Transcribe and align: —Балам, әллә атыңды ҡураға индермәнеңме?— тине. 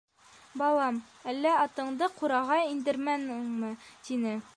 —Балам, 0.61 0.95
әллә 1.33 1.51
атыңды 1.65 2.07
ҡураға 2.21 2.57
индермәнеңме?— 2.71 3.71
тине. 4.09 4.35